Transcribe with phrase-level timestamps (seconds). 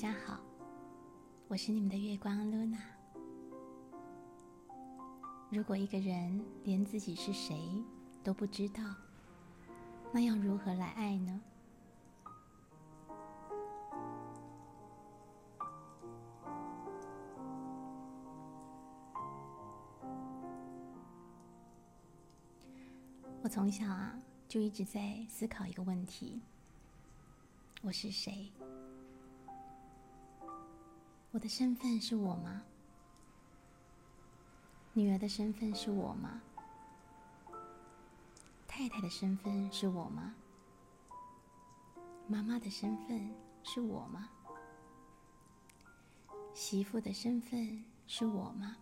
[0.00, 0.38] 大家好，
[1.48, 2.78] 我是你们的月光露娜。
[5.50, 7.82] 如果一个人连自己是谁
[8.22, 8.80] 都不知道，
[10.12, 11.40] 那要如何来爱呢？
[23.42, 26.40] 我从小啊就一直在思考一个问题：
[27.82, 28.52] 我是谁？
[31.38, 32.62] 我的身份是我吗？
[34.92, 36.42] 女儿的身份是我吗？
[38.66, 40.34] 太太的身份是我吗？
[42.26, 44.28] 妈妈的身份是我吗？
[46.54, 48.76] 媳妇的身份是我吗？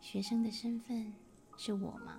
[0.00, 1.12] 学生的身份
[1.58, 2.18] 是我吗？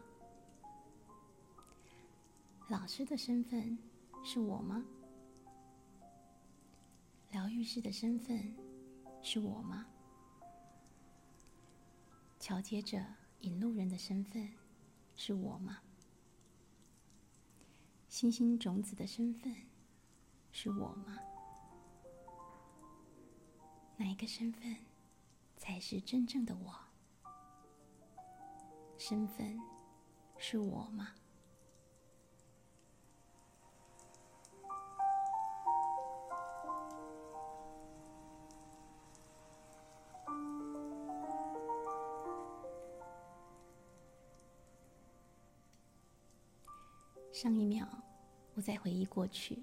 [2.68, 3.76] 老师的身份
[4.24, 4.86] 是我吗？
[7.36, 8.56] 疗愈师的身份
[9.22, 9.86] 是我吗？
[12.40, 12.98] 桥接者、
[13.42, 14.50] 引路人的身份
[15.18, 15.82] 是我吗？
[18.08, 19.54] 星星种子的身份
[20.54, 21.20] 是我吗？
[23.98, 24.74] 哪一个身份
[25.58, 26.74] 才是真正的我？
[28.98, 29.60] 身份
[30.38, 31.14] 是我吗？
[47.36, 47.86] 上一秒，
[48.54, 49.58] 我在回忆过去；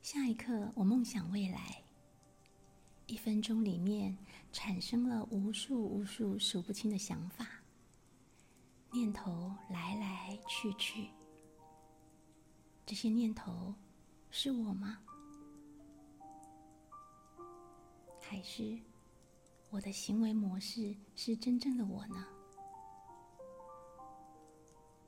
[0.00, 1.82] 下一刻，我梦想未来。
[3.08, 4.16] 一分钟里面，
[4.52, 7.44] 产生了无数无数数不清的想法、
[8.92, 11.08] 念头，来来去去。
[12.86, 13.74] 这些念头
[14.30, 15.00] 是我吗？
[18.20, 18.78] 还是
[19.68, 22.24] 我的行为模式是真正的我呢？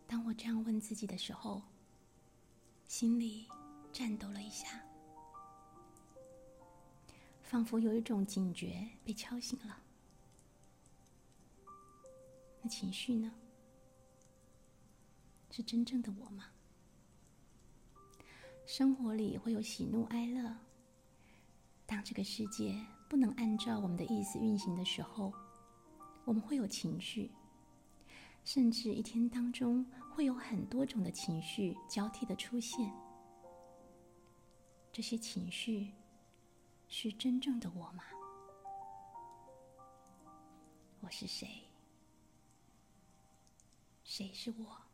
[0.09, 1.63] 当我这样问自己的时候，
[2.87, 3.47] 心里
[3.93, 4.83] 颤抖了一下，
[7.43, 9.83] 仿佛有一种警觉被敲醒了。
[12.63, 13.31] 那情绪呢？
[15.51, 16.47] 是真正的我吗？
[18.65, 20.57] 生活里会有喜怒哀乐。
[21.85, 25.35] 当这个世界不能按照我们的意思运行的时候，
[26.25, 27.31] 我们会有情绪。
[28.51, 32.91] 甚至一天当中会有很多种的情绪交替的出现，
[34.91, 35.93] 这些情绪
[36.89, 38.03] 是真正的我吗？
[41.01, 41.47] 我是谁？
[44.03, 44.88] 谁是我？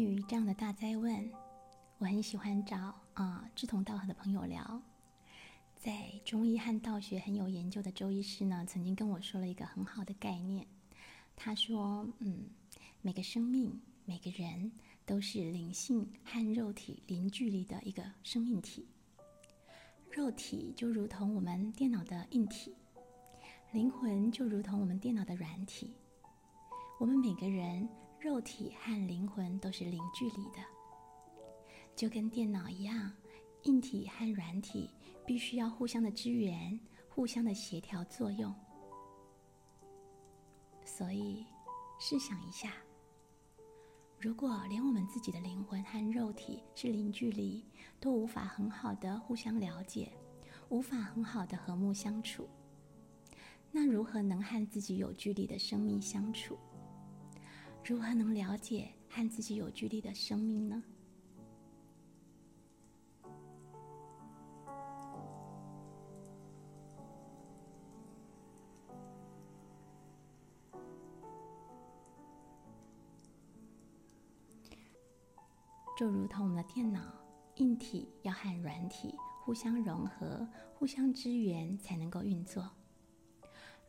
[0.00, 1.30] 对于这样的大灾问，
[1.98, 4.80] 我很喜欢找啊志同道合的朋友聊。
[5.76, 10.66] 在中医和道学很有研究的周医师呢，曾经跟我说了一个很好的概念。
[11.36, 12.46] 他说：“嗯，
[13.02, 14.72] 每个生命、每个人
[15.04, 18.88] 都是灵性和肉体零距离的一个生命体。
[20.10, 22.74] 肉体就如同我们电脑的硬体，
[23.72, 25.92] 灵魂就如同我们电脑的软体。
[26.98, 27.86] 我们每个人。”
[28.20, 30.58] 肉体和灵魂都是零距离的，
[31.96, 33.10] 就跟电脑一样，
[33.62, 34.90] 硬体和软体
[35.26, 38.54] 必须要互相的支援、互相的协调作用。
[40.84, 41.46] 所以，
[41.98, 42.74] 试想一下，
[44.18, 47.64] 如果连我们自己的灵魂和肉体是零距离，
[47.98, 50.12] 都无法很好的互相了解，
[50.68, 52.46] 无法很好的和睦相处，
[53.72, 56.58] 那如何能和自己有距离的生命相处？
[57.84, 60.80] 如何能了解和自己有距离的生命呢？
[75.98, 77.00] 就如同我们的电脑，
[77.56, 82.70] 硬体要和软体互相融合、互相支援，才能够运作。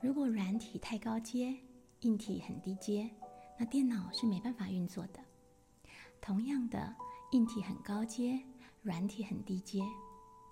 [0.01, 1.55] 如果软体太高阶，
[2.01, 3.09] 硬体很低阶。
[3.61, 5.19] 那电脑是没办法运作的。
[6.19, 6.95] 同样的，
[7.29, 8.41] 硬体很高阶，
[8.81, 9.83] 软体很低阶，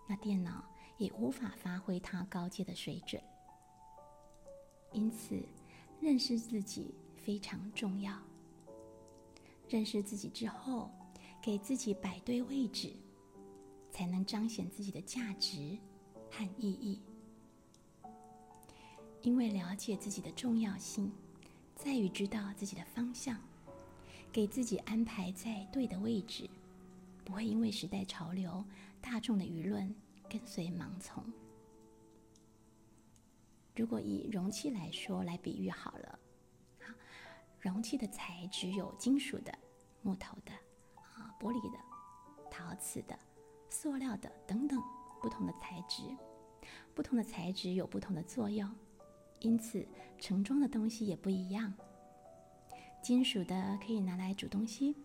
[0.08, 0.64] 那电脑
[1.00, 3.20] 也无法发挥它高阶的水准。
[4.92, 5.44] 因此，
[6.00, 8.16] 认识自己非常重要。
[9.68, 10.92] 认识自己之后，
[11.42, 12.94] 给自己摆对位置，
[13.90, 15.76] 才能彰显自己的价值，
[16.30, 17.02] 和意义。
[19.24, 21.12] 因为了解自己的重要性，
[21.82, 23.38] 在于知道自己的方向，
[24.34, 26.48] 给自己安排在对的位置，
[27.24, 28.64] 不会因为时代潮流、
[29.00, 29.96] 大众的舆论
[30.30, 31.24] 跟随盲从。
[33.78, 36.20] 如果以容器来说来比喻好了，
[36.82, 36.94] 好，
[37.62, 39.58] 容器的材质有金属的、
[40.02, 40.52] 木头的、
[40.96, 41.80] 啊玻璃的、
[42.52, 43.18] 陶瓷的、
[43.70, 44.78] 塑料的等等
[45.22, 46.04] 不同的材质，
[46.94, 48.70] 不同的材质有不同的作用。
[49.40, 49.88] 因此，
[50.18, 51.74] 盛装的东西也不一样。
[53.02, 54.96] 金属的可以拿来煮东西，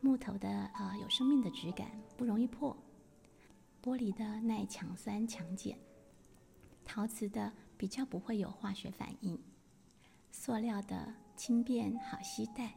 [0.00, 2.74] 木头的啊有生命的质感，不容易破；
[3.82, 5.76] 玻璃的耐强酸强碱，
[6.84, 9.38] 陶瓷的比较不会有化学反应，
[10.32, 12.74] 塑料的轻便好携带，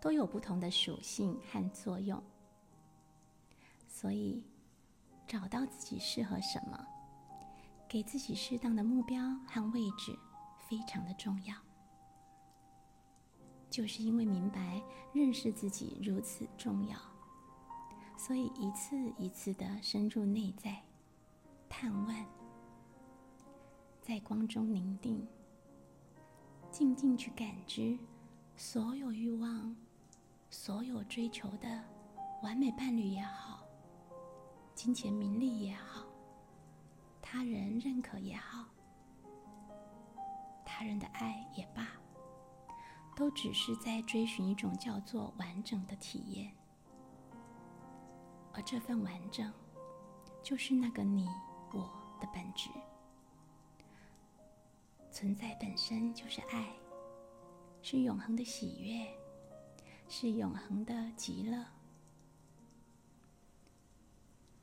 [0.00, 2.22] 都有不同的属性和作用。
[3.86, 4.42] 所以，
[5.26, 6.95] 找到自己适合什么。
[7.88, 10.18] 给自己适当的目标和位置，
[10.68, 11.54] 非常的重要。
[13.68, 16.98] 就是因为明白认识自己如此重要，
[18.16, 20.82] 所以一次一次的深入内在，
[21.68, 22.24] 探问，
[24.00, 25.26] 在光中凝定，
[26.70, 27.98] 静静去感知
[28.56, 29.76] 所有欲望、
[30.48, 31.84] 所有追求的
[32.42, 33.60] 完美伴侣也好，
[34.74, 36.05] 金钱名利也好。
[37.28, 38.64] 他人认可也好，
[40.64, 41.84] 他人的爱也罢，
[43.16, 46.54] 都只是在追寻一种叫做完整的体验，
[48.52, 49.52] 而这份完整，
[50.40, 51.28] 就是那个你
[51.72, 51.90] 我
[52.20, 52.70] 的本质。
[55.10, 56.72] 存在本身就是爱，
[57.82, 59.04] 是永恒的喜悦，
[60.08, 61.66] 是永恒的极乐。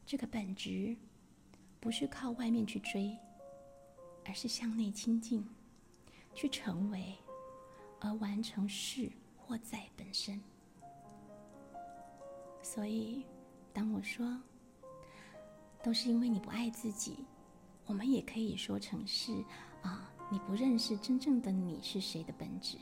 [0.06, 0.98] 这个本质。
[1.83, 3.13] 不是靠外面去追，
[4.24, 5.45] 而是向内亲近，
[6.33, 7.13] 去成为，
[8.00, 10.41] 而完成事或在本身。
[12.62, 13.25] 所以，
[13.74, 14.41] 当我说
[15.83, 17.25] 都是因为你不爱自己，
[17.85, 19.44] 我们也可以说成是
[19.81, 22.77] 啊，你不认识真正的你是谁的本质。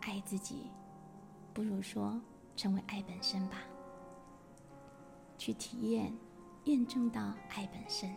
[0.00, 0.70] 爱自己，
[1.52, 2.18] 不如说
[2.56, 3.58] 成为爱本身吧，
[5.36, 6.10] 去体验。
[6.64, 8.14] 验证到爱本身，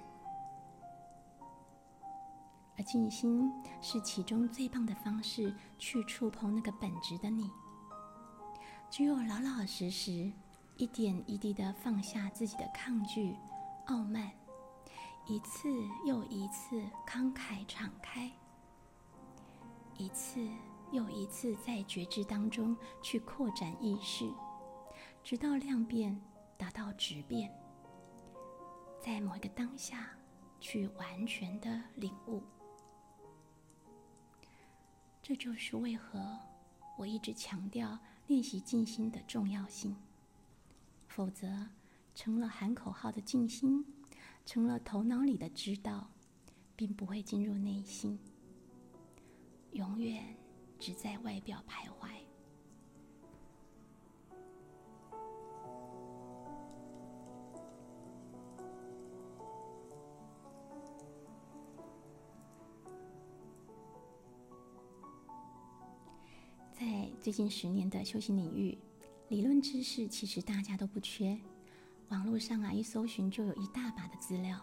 [2.78, 3.52] 而静心
[3.82, 7.50] 是其中最棒的方式，去触碰那个本质的你。
[8.90, 10.32] 只有老老实实、
[10.76, 13.36] 一点一滴的放下自己的抗拒、
[13.86, 14.30] 傲慢，
[15.26, 15.70] 一次
[16.06, 18.30] 又一次慷慨敞开，
[19.98, 20.46] 一次
[20.92, 24.30] 又一次在觉知当中去扩展意识，
[25.24, 26.22] 直到量变
[26.58, 27.50] 达到质变。
[29.02, 30.16] 在某一个当下，
[30.60, 32.44] 去完全的领悟。
[35.24, 36.38] 这就是为何
[37.00, 39.96] 我一直强调练习静心的重要性。
[41.08, 41.68] 否则，
[42.14, 43.84] 成了喊口号的静心，
[44.46, 46.08] 成了头脑里的知道，
[46.76, 48.20] 并不会进入内心，
[49.72, 50.38] 永远
[50.78, 52.21] 只在外表徘徊。
[67.22, 68.76] 最近十年的修行领域，
[69.30, 71.40] 理论知识其实大家都不缺，
[72.10, 74.60] 网络上啊一搜寻就有一大把的资料，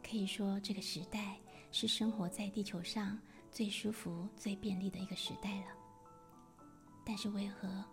[0.00, 1.36] 可以说这个时代
[1.72, 3.18] 是生活在地球上
[3.50, 5.66] 最舒服、最便利的一个时代了。
[7.04, 7.84] 但是为何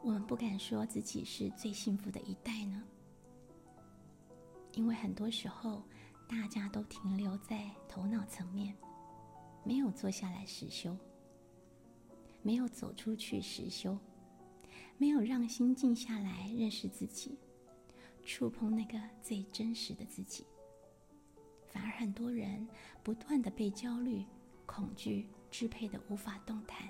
[0.00, 2.80] 我们不敢说自己是最幸福的一代呢？
[4.74, 5.82] 因为很多时候
[6.28, 8.72] 大家都停留在头脑层面，
[9.64, 10.96] 没有坐下来实修。
[12.48, 13.98] 没有走出去实修，
[14.96, 17.38] 没有让心静下来认识自己，
[18.24, 20.46] 触碰那个最真实的自己，
[21.66, 22.66] 反而很多人
[23.02, 24.24] 不断的被焦虑、
[24.64, 26.88] 恐惧支配的无法动弹。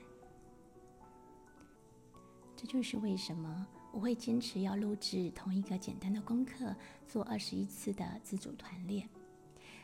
[2.55, 6.73] 这就是为什么我会坚持要录制同一个简单的功课，
[7.09, 9.09] 做二十一次的自主团练，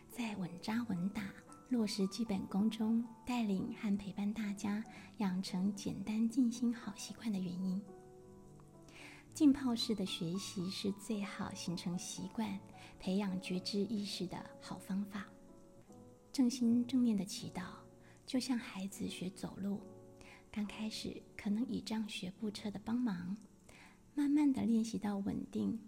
[0.09, 1.25] 在稳扎稳打。
[1.69, 4.85] 落实基本功中，带领和陪伴大家
[5.19, 7.83] 养成简单静心好习惯的原因。
[9.33, 12.57] 浸泡式的学习是最好形成习惯、
[13.01, 15.27] 培养觉知意识的好方法。
[16.31, 17.65] 正心正念的祈祷，
[18.25, 19.81] 就像孩子学走路，
[20.53, 23.37] 刚开始可能倚仗学步车的帮忙，
[24.15, 25.81] 慢慢的练习到稳定，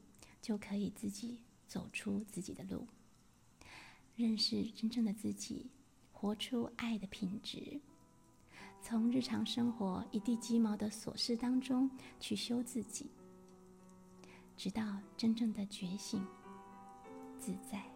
[0.43, 2.89] 就可以自己走出自己的路，
[4.17, 5.67] 认识真正的自己，
[6.11, 7.79] 活出爱的品质。
[8.81, 13.11] 从日常生活一地鸡毛的琐事当中去修自己，
[14.57, 14.83] 直到
[15.17, 16.25] 真正的觉醒、
[17.39, 17.96] 自在。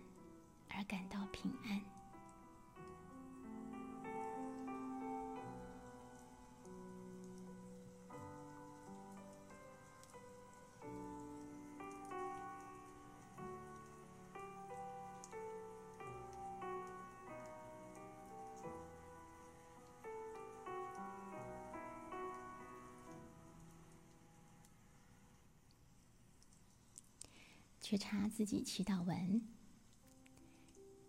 [27.91, 29.41] 觉察自己祈祷文，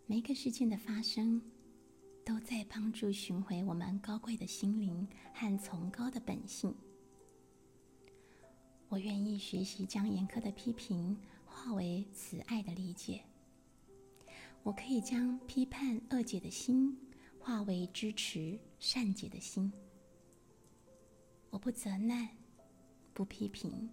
[0.05, 1.41] 每个事件的发生，
[2.25, 6.75] 都在帮助寻回我们高贵的心灵和崇高的本性。
[8.89, 13.23] 我愿意学习将严苛的批评化为慈爱的理解。
[14.65, 16.99] 我可以将批判恶解的心
[17.39, 19.73] 化为支持善解的心。
[21.49, 22.29] 我不责难，
[23.15, 23.89] 不批评。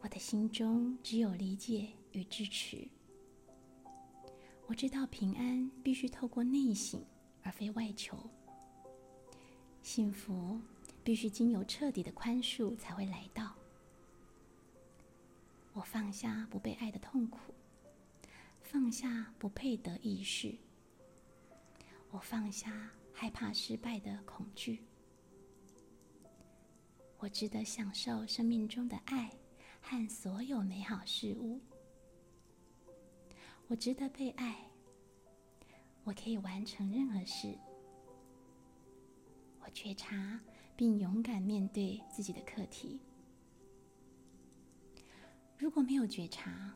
[0.00, 2.88] 我的心中只有理解与支持。
[4.66, 7.02] 我知道平安必须透过内省，
[7.42, 8.18] 而非外求。
[9.82, 10.60] 幸福
[11.02, 13.54] 必须经由彻底的宽恕才会来到。
[15.72, 17.54] 我放下不被爱的痛苦，
[18.60, 20.54] 放下不配得意识。
[22.10, 24.82] 我放下害怕失败的恐惧。
[27.18, 29.37] 我值得享受生命中的爱。
[29.80, 31.60] 和所有美好事物，
[33.66, 34.64] 我值得被爱。
[36.04, 37.58] 我可以完成任何事。
[39.60, 40.40] 我觉察
[40.74, 42.98] 并勇敢面对自己的课题。
[45.58, 46.72] 如果没有觉察，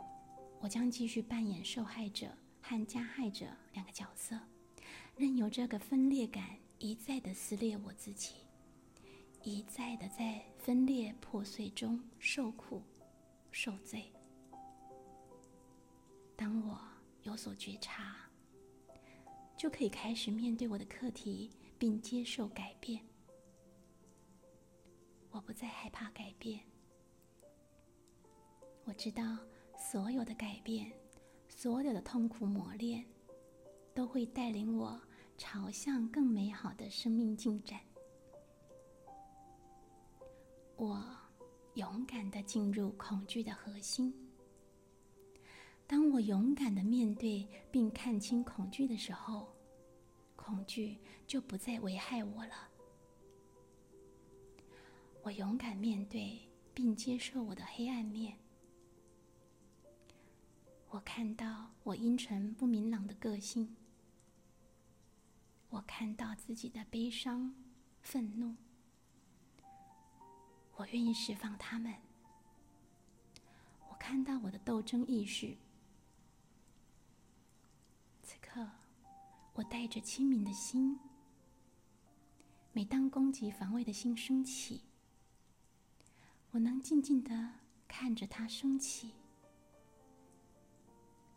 [0.60, 2.28] 我将继续扮演受害者
[2.60, 4.38] 和加害者两个角色，
[5.16, 8.34] 任由这个分裂感一再的撕裂我自己，
[9.42, 12.82] 一再的在分裂破碎中受苦。
[13.54, 14.10] 受罪。
[16.34, 16.80] 当我
[17.22, 18.16] 有所觉察，
[19.58, 23.04] 就可以开始面对我的课题，并接受改变。
[25.30, 26.60] 我不再害怕改变。
[28.84, 29.36] 我知道，
[29.76, 30.90] 所有的改变，
[31.48, 33.04] 所有的痛苦磨练，
[33.94, 34.98] 都会带领我
[35.36, 37.78] 朝向更美好的生命进展。
[40.82, 41.00] 我。
[41.74, 44.12] 勇敢的进入恐惧的核心。
[45.86, 49.48] 当我勇敢的面对并看清恐惧的时候，
[50.36, 52.68] 恐惧就不再危害我了。
[55.22, 56.38] 我勇敢面对
[56.74, 58.36] 并接受我的黑暗面。
[60.90, 63.76] 我看到我阴沉不明朗的个性。
[65.70, 67.54] 我看到自己的悲伤、
[68.02, 68.54] 愤怒。
[70.76, 71.94] 我愿意释放他们。
[73.88, 75.56] 我看到我的斗争意识。
[78.22, 78.68] 此刻，
[79.54, 80.98] 我带着清明的心。
[82.72, 84.82] 每当攻击防卫的心升起，
[86.52, 87.50] 我能静静的
[87.86, 89.12] 看着它升起，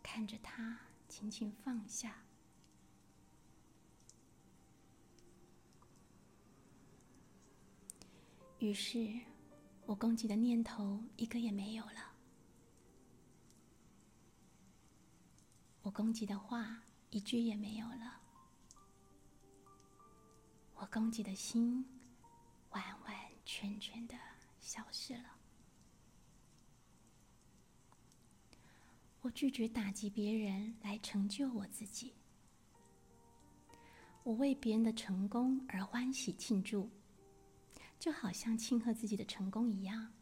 [0.01, 2.23] 看着它轻轻放下。
[8.65, 9.07] 于是，
[9.85, 12.13] 我攻击的念头一个也没有了。
[15.83, 16.81] 我攻击的话
[17.11, 18.19] 一句也没有了。
[20.73, 21.85] 我攻击的心
[22.71, 24.15] 完完全全的
[24.59, 25.37] 消失了。
[29.21, 32.15] 我拒绝打击别人来成就我自己。
[34.23, 36.89] 我为别人的成功而欢喜庆祝，
[37.99, 40.13] 就好像庆贺自己的成功一样。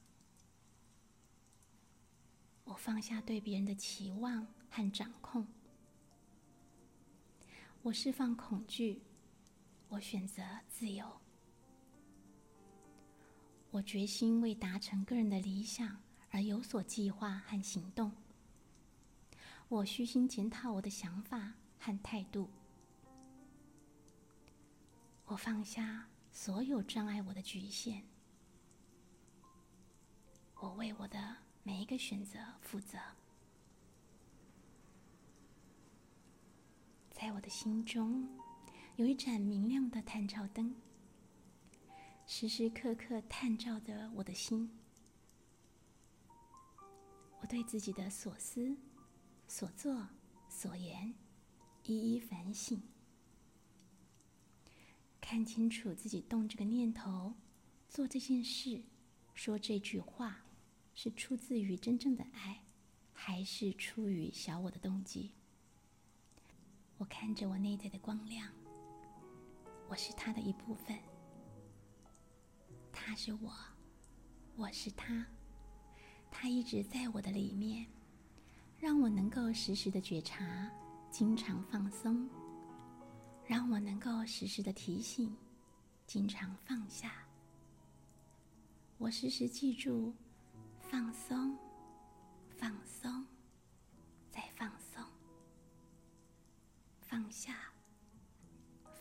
[2.63, 5.46] 我放下对别人的期望和掌控，
[7.82, 9.01] 我释放恐惧，
[9.89, 11.06] 我选择自由。
[13.70, 15.98] 我决心为达成个人的理想
[16.30, 18.12] 而有所计划和行动。
[19.68, 22.50] 我虚心检讨我的想法和态度。
[25.25, 28.01] 我放下所有障碍我的局限，
[30.55, 32.97] 我为我的每一个选择负责。
[37.11, 38.27] 在我的心中，
[38.95, 40.75] 有一盏明亮的探照灯，
[42.25, 44.69] 时时刻刻探照着我的心。
[47.39, 48.75] 我对自己的所思、
[49.47, 50.09] 所作、
[50.49, 51.13] 所言，
[51.83, 52.81] 一一反省。
[55.24, 57.34] 看清楚自己动这个念头、
[57.88, 58.84] 做这件事、
[59.34, 60.44] 说这句话，
[60.94, 62.65] 是出自于真正的爱，
[63.13, 65.32] 还是出于小我的动机？
[66.98, 68.51] 我看着我内在的光亮，
[69.88, 71.00] 我是他的一部分，
[72.92, 73.50] 他是我，
[74.57, 75.25] 我是他，
[76.29, 77.88] 他一直在我的里面，
[78.77, 80.70] 让我能够时时的觉察，
[81.09, 82.29] 经常放松。
[83.46, 85.36] 让我能够时时的提醒，
[86.08, 87.12] 经常放下。
[88.98, 90.14] 我时时记住，
[90.79, 91.58] 放松，
[92.58, 93.25] 放松，
[94.32, 95.03] 再放松，
[97.01, 97.53] 放下，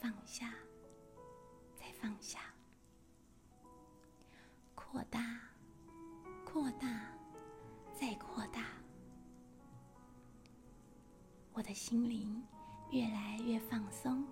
[0.01, 0.53] 放下，
[1.77, 2.41] 再放下，
[4.75, 5.41] 扩大，
[6.45, 7.15] 扩大，
[7.95, 8.67] 再扩大。
[11.53, 12.43] 我的心灵。
[12.93, 14.23] 越来越放松，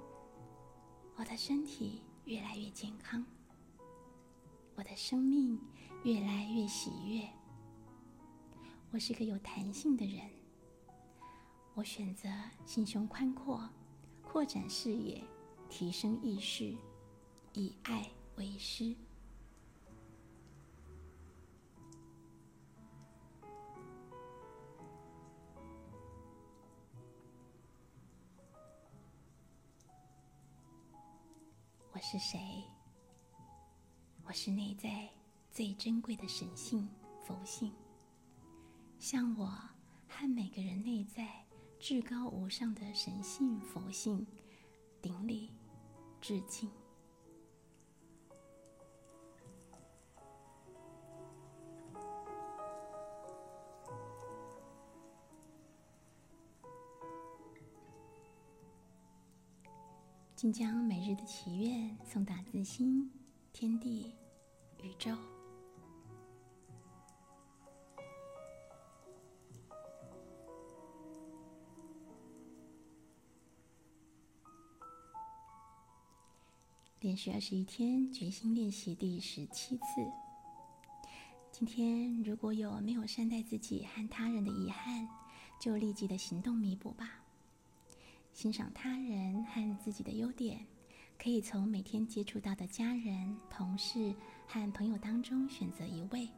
[1.17, 3.25] 我的身体越来越健康，
[4.75, 5.59] 我的生命
[6.05, 7.27] 越来越喜悦。
[8.91, 10.29] 我是个有弹性的人，
[11.73, 12.29] 我选择
[12.67, 13.67] 心胸宽阔，
[14.23, 15.25] 扩展视野，
[15.71, 16.77] 提升意识，
[17.55, 18.95] 以爱为师。
[32.13, 32.65] 是谁？
[34.25, 35.09] 我是内在
[35.53, 36.89] 最珍贵的神性
[37.25, 37.73] 佛性，
[38.99, 39.47] 向我
[40.09, 41.47] 和每个人内在
[41.79, 44.27] 至高无上的神性佛性
[45.01, 45.53] 顶礼
[46.21, 46.69] 致敬。
[60.41, 63.13] 请将每日的祈愿送达自心、
[63.53, 64.15] 天地、
[64.83, 65.15] 宇宙。
[77.01, 79.85] 连续二十一天决心练习第十七次。
[81.53, 85.07] 今天如果有没有善待自己和他人的遗憾，
[85.61, 87.20] 就立即的行动弥补吧。
[88.33, 90.67] 欣赏他人和自己的优点，
[91.19, 94.15] 可以从每天接触到的家人、同事
[94.47, 96.29] 和朋友当中选择一位，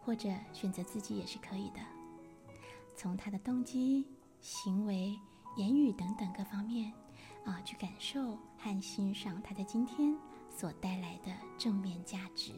[0.00, 1.80] 或者选择自己也是可以的。
[2.96, 4.06] 从他的动机、
[4.40, 5.18] 行为、
[5.56, 6.92] 言语等等各方面
[7.44, 10.16] 啊，去感受和欣赏他在今天
[10.48, 12.52] 所带来的正面价值。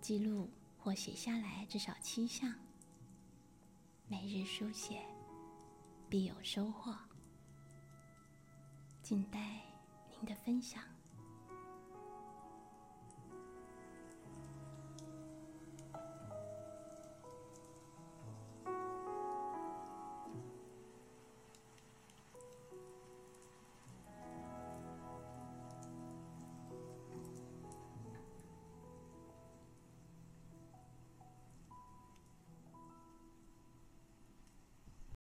[0.00, 2.54] 记录或写下来至少七项，
[4.08, 5.13] 每日书写。
[6.14, 6.94] 必有收获，
[9.02, 9.60] 静待
[10.12, 10.93] 您的分享。